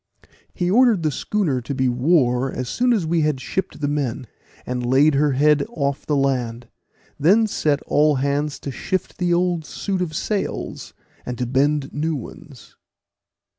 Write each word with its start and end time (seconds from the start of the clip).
He 0.51 0.71
ordered 0.71 1.03
the 1.03 1.11
schooner 1.11 1.61
to 1.61 1.75
be 1.75 1.87
wore 1.87 2.51
as 2.51 2.67
soon 2.67 2.91
as 2.91 3.05
we 3.05 3.21
had 3.21 3.39
shipped 3.39 3.79
the 3.81 3.87
men, 3.87 4.25
and 4.65 4.83
laid 4.83 5.13
her 5.13 5.33
head 5.33 5.63
off 5.69 6.07
the 6.07 6.15
land, 6.15 6.67
then 7.19 7.45
set 7.45 7.83
all 7.83 8.15
hands 8.15 8.57
to 8.61 8.71
shift 8.71 9.19
the 9.19 9.31
old 9.31 9.63
suit 9.63 10.01
of 10.01 10.15
sails, 10.15 10.95
and 11.23 11.37
to 11.37 11.45
bend 11.45 11.93
new 11.93 12.15
ones. 12.15 12.75